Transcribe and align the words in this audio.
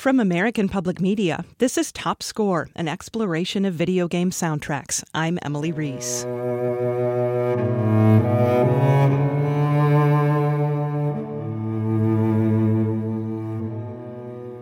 From 0.00 0.18
American 0.18 0.70
Public 0.70 0.98
Media, 0.98 1.44
this 1.58 1.76
is 1.76 1.92
Top 1.92 2.22
Score, 2.22 2.70
an 2.74 2.88
exploration 2.88 3.66
of 3.66 3.74
video 3.74 4.08
game 4.08 4.30
soundtracks. 4.30 5.04
I'm 5.12 5.38
Emily 5.42 5.72
Reese. 5.72 6.24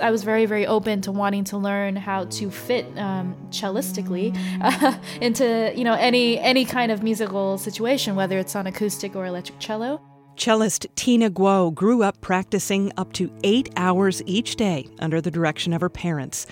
I 0.00 0.12
was 0.12 0.22
very, 0.22 0.46
very 0.46 0.68
open 0.68 1.00
to 1.00 1.10
wanting 1.10 1.42
to 1.46 1.58
learn 1.58 1.96
how 1.96 2.26
to 2.26 2.48
fit 2.48 2.86
um, 2.96 3.34
cellistically 3.50 4.38
uh, 4.62 4.96
into 5.20 5.72
you 5.74 5.82
know 5.82 5.94
any 5.94 6.38
any 6.38 6.64
kind 6.64 6.92
of 6.92 7.02
musical 7.02 7.58
situation, 7.58 8.14
whether 8.14 8.38
it's 8.38 8.54
on 8.54 8.68
acoustic 8.68 9.16
or 9.16 9.26
electric 9.26 9.58
cello. 9.58 10.00
Cellist 10.36 10.86
Tina 10.96 11.30
Guo 11.30 11.72
grew 11.74 12.02
up 12.02 12.20
practicing 12.20 12.92
up 12.96 13.12
to 13.14 13.30
eight 13.44 13.70
hours 13.76 14.22
each 14.26 14.56
day 14.56 14.86
under 14.98 15.20
the 15.20 15.30
direction 15.30 15.72
of 15.72 15.80
her 15.80 15.88
parents. 15.88 16.46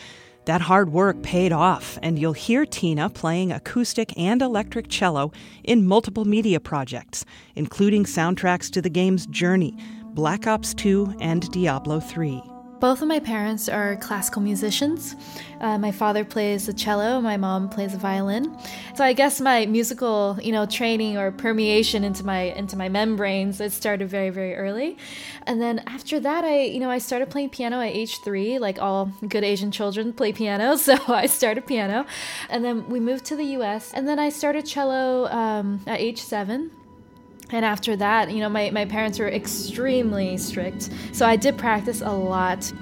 That 0.44 0.62
hard 0.62 0.92
work 0.92 1.22
paid 1.22 1.52
off, 1.52 1.98
and 2.02 2.18
you'll 2.18 2.32
hear 2.32 2.66
Tina 2.66 3.10
playing 3.10 3.52
acoustic 3.52 4.16
and 4.18 4.42
electric 4.42 4.88
cello 4.88 5.30
in 5.62 5.86
multiple 5.86 6.24
media 6.24 6.58
projects, 6.58 7.24
including 7.54 8.04
soundtracks 8.04 8.70
to 8.72 8.82
the 8.82 8.90
games 8.90 9.26
Journey, 9.26 9.76
Black 10.06 10.46
Ops 10.46 10.74
2, 10.74 11.16
and 11.20 11.48
Diablo 11.52 12.00
3. 12.00 12.51
Both 12.82 13.00
of 13.00 13.06
my 13.06 13.20
parents 13.20 13.68
are 13.68 13.94
classical 13.94 14.42
musicians. 14.42 15.14
Uh, 15.60 15.78
my 15.78 15.92
father 15.92 16.24
plays 16.24 16.66
the 16.66 16.72
cello, 16.72 17.20
my 17.20 17.36
mom 17.36 17.68
plays 17.68 17.92
the 17.92 17.98
violin. 17.98 18.58
So 18.96 19.04
I 19.04 19.12
guess 19.12 19.40
my 19.40 19.66
musical, 19.66 20.36
you 20.42 20.50
know, 20.50 20.66
training 20.66 21.16
or 21.16 21.30
permeation 21.30 22.02
into 22.02 22.26
my 22.26 22.40
into 22.40 22.76
my 22.76 22.88
membranes 22.88 23.60
it 23.60 23.70
started 23.70 24.08
very 24.08 24.30
very 24.30 24.56
early. 24.56 24.98
And 25.46 25.62
then 25.62 25.84
after 25.86 26.18
that, 26.18 26.42
I 26.42 26.62
you 26.62 26.80
know 26.80 26.90
I 26.90 26.98
started 26.98 27.30
playing 27.30 27.50
piano 27.50 27.80
at 27.80 27.94
age 27.94 28.18
three, 28.24 28.58
like 28.58 28.80
all 28.80 29.12
good 29.28 29.44
Asian 29.44 29.70
children 29.70 30.12
play 30.12 30.32
piano. 30.32 30.76
So 30.82 30.98
I 31.06 31.26
started 31.26 31.64
piano, 31.68 32.04
and 32.50 32.64
then 32.64 32.88
we 32.88 32.98
moved 32.98 33.24
to 33.26 33.36
the 33.36 33.44
U.S. 33.58 33.92
And 33.94 34.08
then 34.08 34.18
I 34.18 34.30
started 34.30 34.66
cello 34.66 35.28
um, 35.28 35.80
at 35.86 36.00
age 36.00 36.18
seven 36.18 36.72
and 37.52 37.64
after 37.64 37.94
that, 37.96 38.30
you 38.30 38.40
know, 38.40 38.48
my, 38.48 38.70
my 38.70 38.84
parents 38.84 39.18
were 39.18 39.28
extremely 39.28 40.36
strict. 40.38 40.88
So 41.12 41.26
I 41.26 41.36
did 41.36 41.58
practice 41.58 42.00
a 42.00 42.10
lot. 42.10 42.72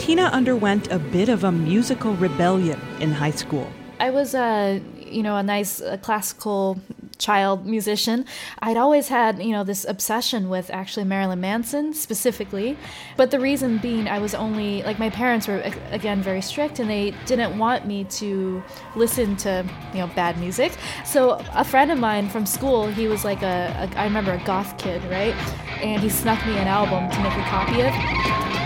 Tina 0.00 0.24
underwent 0.32 0.90
a 0.90 0.98
bit 0.98 1.28
of 1.28 1.44
a 1.44 1.52
musical 1.52 2.14
rebellion 2.14 2.80
in 3.00 3.12
high 3.12 3.30
school. 3.30 3.70
I 4.00 4.08
was 4.08 4.34
a, 4.34 4.80
you 4.98 5.22
know, 5.22 5.36
a 5.36 5.42
nice 5.42 5.82
classical 6.00 6.80
child 7.18 7.66
musician. 7.66 8.24
I'd 8.60 8.78
always 8.78 9.08
had, 9.08 9.42
you 9.42 9.50
know, 9.50 9.62
this 9.62 9.84
obsession 9.84 10.48
with 10.48 10.70
actually 10.70 11.04
Marilyn 11.04 11.42
Manson 11.42 11.92
specifically. 11.92 12.78
But 13.18 13.30
the 13.30 13.38
reason 13.38 13.76
being 13.76 14.08
I 14.08 14.20
was 14.20 14.34
only 14.34 14.82
like 14.84 14.98
my 14.98 15.10
parents 15.10 15.46
were 15.46 15.60
again 15.90 16.22
very 16.22 16.40
strict 16.40 16.78
and 16.78 16.88
they 16.88 17.10
didn't 17.26 17.58
want 17.58 17.86
me 17.86 18.04
to 18.04 18.62
listen 18.96 19.36
to, 19.36 19.68
you 19.92 19.98
know, 19.98 20.06
bad 20.16 20.38
music. 20.38 20.72
So 21.04 21.44
a 21.52 21.62
friend 21.62 21.92
of 21.92 21.98
mine 21.98 22.30
from 22.30 22.46
school, 22.46 22.86
he 22.86 23.06
was 23.06 23.22
like 23.22 23.42
a, 23.42 23.90
a 23.92 23.98
I 23.98 24.04
remember 24.04 24.32
a 24.32 24.42
goth 24.44 24.78
kid, 24.78 25.04
right? 25.10 25.34
And 25.82 26.02
he 26.02 26.08
snuck 26.08 26.44
me 26.46 26.56
an 26.56 26.68
album 26.68 27.10
to 27.10 27.22
make 27.22 27.34
a 27.34 27.42
copy 27.50 27.82
of. 27.82 28.59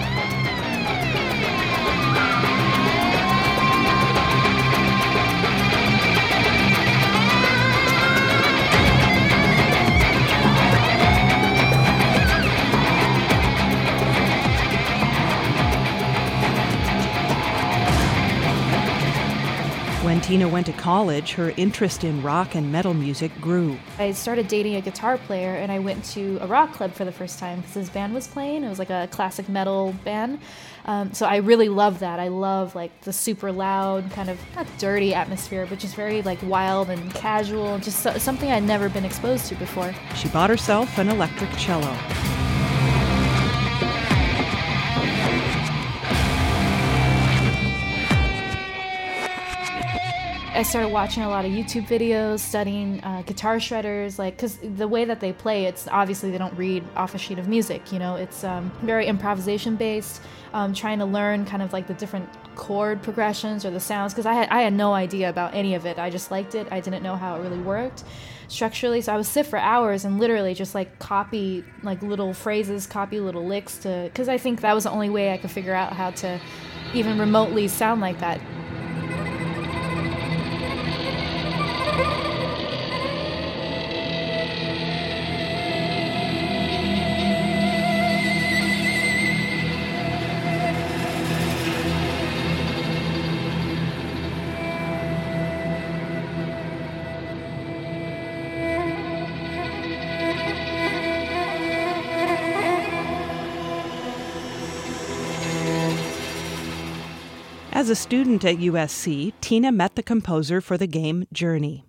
When 20.14 20.22
Tina 20.22 20.46
went 20.46 20.66
to 20.66 20.72
college, 20.72 21.32
her 21.32 21.52
interest 21.56 22.04
in 22.04 22.22
rock 22.22 22.54
and 22.54 22.70
metal 22.70 22.94
music 22.94 23.32
grew. 23.40 23.76
I 23.98 24.12
started 24.12 24.46
dating 24.46 24.76
a 24.76 24.80
guitar 24.80 25.18
player 25.18 25.56
and 25.56 25.72
I 25.72 25.80
went 25.80 26.04
to 26.12 26.38
a 26.40 26.46
rock 26.46 26.72
club 26.72 26.92
for 26.92 27.04
the 27.04 27.10
first 27.10 27.40
time 27.40 27.58
because 27.58 27.74
his 27.74 27.90
band 27.90 28.14
was 28.14 28.28
playing. 28.28 28.62
It 28.62 28.68
was 28.68 28.78
like 28.78 28.90
a 28.90 29.08
classic 29.10 29.48
metal 29.48 29.92
band. 30.04 30.38
Um, 30.84 31.12
so 31.12 31.26
I 31.26 31.38
really 31.38 31.68
love 31.68 31.98
that. 31.98 32.20
I 32.20 32.28
love 32.28 32.76
like 32.76 33.00
the 33.00 33.12
super 33.12 33.50
loud, 33.50 34.08
kind 34.12 34.30
of 34.30 34.38
not 34.54 34.68
dirty 34.78 35.14
atmosphere, 35.14 35.66
but 35.68 35.80
just 35.80 35.96
very 35.96 36.22
like 36.22 36.38
wild 36.44 36.90
and 36.90 37.12
casual, 37.12 37.78
just 37.78 37.98
so, 37.98 38.16
something 38.16 38.52
I'd 38.52 38.62
never 38.62 38.88
been 38.88 39.04
exposed 39.04 39.46
to 39.46 39.56
before. 39.56 39.92
She 40.14 40.28
bought 40.28 40.48
herself 40.48 40.96
an 40.96 41.08
electric 41.08 41.50
cello. 41.56 41.92
I 50.54 50.62
started 50.62 50.90
watching 50.90 51.24
a 51.24 51.28
lot 51.28 51.44
of 51.44 51.50
YouTube 51.50 51.88
videos, 51.88 52.38
studying 52.38 53.02
uh, 53.02 53.22
guitar 53.22 53.56
shredders, 53.56 54.20
like 54.20 54.36
because 54.36 54.56
the 54.58 54.86
way 54.86 55.04
that 55.04 55.18
they 55.18 55.32
play, 55.32 55.64
it's 55.64 55.88
obviously 55.88 56.30
they 56.30 56.38
don't 56.38 56.56
read 56.56 56.84
off 56.94 57.12
a 57.16 57.18
sheet 57.18 57.40
of 57.40 57.48
music. 57.48 57.90
You 57.90 57.98
know, 57.98 58.14
it's 58.14 58.44
um, 58.44 58.70
very 58.82 59.06
improvisation 59.06 59.74
based. 59.74 60.22
Um, 60.52 60.72
trying 60.72 61.00
to 61.00 61.06
learn 61.06 61.44
kind 61.44 61.60
of 61.60 61.72
like 61.72 61.88
the 61.88 61.94
different 61.94 62.28
chord 62.54 63.02
progressions 63.02 63.64
or 63.64 63.72
the 63.72 63.80
sounds 63.80 64.12
because 64.12 64.26
I 64.26 64.34
had 64.34 64.48
I 64.50 64.60
had 64.60 64.72
no 64.72 64.92
idea 64.92 65.28
about 65.28 65.54
any 65.54 65.74
of 65.74 65.86
it. 65.86 65.98
I 65.98 66.08
just 66.08 66.30
liked 66.30 66.54
it. 66.54 66.68
I 66.70 66.78
didn't 66.78 67.02
know 67.02 67.16
how 67.16 67.34
it 67.34 67.40
really 67.40 67.58
worked 67.58 68.04
structurally. 68.46 69.00
So 69.00 69.12
I 69.12 69.16
would 69.16 69.26
sit 69.26 69.46
for 69.46 69.58
hours 69.58 70.04
and 70.04 70.20
literally 70.20 70.54
just 70.54 70.72
like 70.72 71.00
copy 71.00 71.64
like 71.82 72.00
little 72.00 72.32
phrases, 72.32 72.86
copy 72.86 73.18
little 73.18 73.44
licks 73.44 73.78
to 73.78 74.04
because 74.04 74.28
I 74.28 74.38
think 74.38 74.60
that 74.60 74.72
was 74.72 74.84
the 74.84 74.90
only 74.90 75.10
way 75.10 75.32
I 75.32 75.36
could 75.36 75.50
figure 75.50 75.74
out 75.74 75.94
how 75.94 76.12
to 76.12 76.40
even 76.94 77.18
remotely 77.18 77.66
sound 77.66 78.00
like 78.00 78.20
that. 78.20 78.40
As 107.84 107.90
a 107.90 107.94
student 107.94 108.46
at 108.46 108.56
USC, 108.56 109.34
Tina 109.42 109.70
met 109.70 109.94
the 109.94 110.02
composer 110.02 110.62
for 110.62 110.78
the 110.78 110.86
game 110.86 111.26
Journey. 111.34 111.84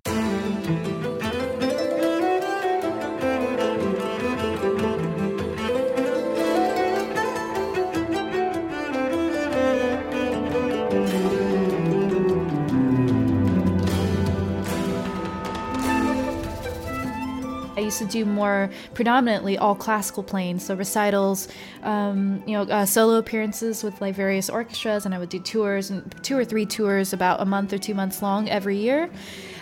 I 17.76 17.80
used 17.80 17.98
to 17.98 18.06
do 18.06 18.24
more 18.24 18.70
predominantly 18.94 19.58
all 19.58 19.74
classical 19.74 20.22
playing, 20.22 20.60
so 20.60 20.74
recitals, 20.74 21.48
um, 21.82 22.42
you 22.46 22.54
know, 22.54 22.62
uh, 22.62 22.86
solo 22.86 23.16
appearances 23.16 23.84
with 23.84 24.00
like 24.00 24.14
various 24.14 24.48
orchestras, 24.48 25.04
and 25.04 25.14
I 25.14 25.18
would 25.18 25.28
do 25.28 25.38
tours 25.38 25.90
and 25.90 26.14
two 26.24 26.38
or 26.38 26.44
three 26.44 26.64
tours 26.64 27.12
about 27.12 27.40
a 27.40 27.44
month 27.44 27.72
or 27.74 27.78
two 27.78 27.94
months 27.94 28.22
long 28.22 28.48
every 28.48 28.78
year. 28.78 29.10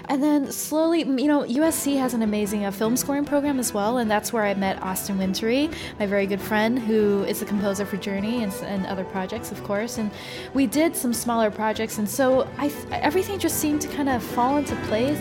And 0.07 0.23
then 0.23 0.53
slowly, 0.53 1.01
you 1.01 1.27
know, 1.27 1.43
USC 1.45 1.99
has 1.99 2.15
an 2.15 2.23
amazing 2.23 2.67
uh, 2.67 2.71
film 2.71 2.97
scoring 2.97 3.25
program 3.25 3.59
as 3.59 3.73
well, 3.73 3.99
and 3.99 4.11
that's 4.11 4.33
where 4.33 4.45
I 4.45 4.55
met 4.55 4.81
Austin 4.83 5.19
Wintory, 5.19 5.71
my 5.99 6.07
very 6.07 6.27
good 6.27 6.41
friend, 6.41 6.79
who 6.79 7.25
is 7.25 7.41
the 7.41 7.47
composer 7.47 7.87
for 7.87 7.97
Journey 7.97 8.45
and, 8.45 8.53
and 8.65 8.87
other 8.87 9.05
projects, 9.05 9.51
of 9.51 9.65
course. 9.65 9.99
And 9.99 10.11
we 10.53 10.67
did 10.67 10.95
some 10.95 11.15
smaller 11.15 11.51
projects, 11.51 11.99
and 11.99 12.09
so 12.09 12.47
I, 12.59 12.71
everything 12.93 13.39
just 13.39 13.59
seemed 13.59 13.81
to 13.81 13.89
kind 13.89 14.09
of 14.09 14.23
fall 14.23 14.59
into 14.59 14.77
place. 14.87 15.19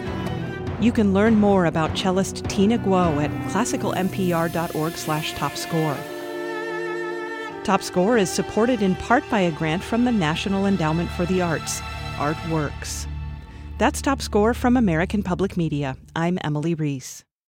You 0.83 0.91
can 0.91 1.13
learn 1.13 1.35
more 1.35 1.67
about 1.67 1.91
cellist 1.91 2.49
Tina 2.49 2.77
Guo 2.77 3.23
at 3.23 3.31
classicalmpr.org 3.49 4.97
slash 4.97 5.33
topscore. 5.33 5.97
Top 7.63 7.81
Score 7.81 8.17
is 8.17 8.29
supported 8.29 8.81
in 8.81 8.95
part 8.95 9.23
by 9.31 9.39
a 9.39 9.51
grant 9.51 9.81
from 9.81 10.03
the 10.03 10.11
National 10.11 10.65
Endowment 10.65 11.09
for 11.11 11.25
the 11.25 11.41
Arts, 11.41 11.79
Artworks. 12.17 13.07
That's 13.77 14.01
Top 14.01 14.21
Score 14.21 14.53
from 14.53 14.75
American 14.75 15.23
Public 15.23 15.55
Media. 15.55 15.95
I'm 16.17 16.37
Emily 16.43 16.75
Reese. 16.75 17.23